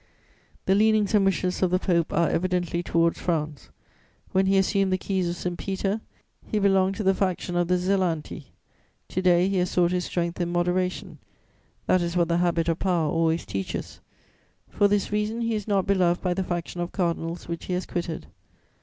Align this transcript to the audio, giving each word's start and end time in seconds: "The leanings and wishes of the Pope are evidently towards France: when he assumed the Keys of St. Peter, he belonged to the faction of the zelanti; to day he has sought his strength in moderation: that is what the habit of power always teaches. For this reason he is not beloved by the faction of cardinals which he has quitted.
"The 0.65 0.73
leanings 0.73 1.13
and 1.13 1.23
wishes 1.25 1.61
of 1.61 1.69
the 1.69 1.77
Pope 1.77 2.11
are 2.11 2.27
evidently 2.27 2.81
towards 2.81 3.19
France: 3.21 3.69
when 4.31 4.47
he 4.47 4.57
assumed 4.57 4.91
the 4.91 4.97
Keys 4.97 5.29
of 5.29 5.35
St. 5.35 5.55
Peter, 5.59 6.01
he 6.43 6.57
belonged 6.57 6.95
to 6.95 7.03
the 7.03 7.13
faction 7.13 7.55
of 7.55 7.67
the 7.67 7.77
zelanti; 7.77 8.45
to 9.09 9.21
day 9.21 9.47
he 9.47 9.57
has 9.57 9.69
sought 9.69 9.91
his 9.91 10.05
strength 10.05 10.41
in 10.41 10.49
moderation: 10.51 11.19
that 11.85 12.01
is 12.01 12.17
what 12.17 12.29
the 12.29 12.37
habit 12.37 12.67
of 12.67 12.79
power 12.79 13.11
always 13.11 13.45
teaches. 13.45 13.99
For 14.71 14.87
this 14.87 15.11
reason 15.11 15.41
he 15.41 15.53
is 15.53 15.67
not 15.67 15.85
beloved 15.85 16.23
by 16.23 16.33
the 16.33 16.43
faction 16.43 16.81
of 16.81 16.91
cardinals 16.91 17.47
which 17.47 17.65
he 17.65 17.73
has 17.73 17.85
quitted. 17.85 18.25